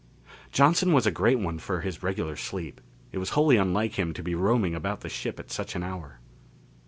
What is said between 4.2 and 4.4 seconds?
be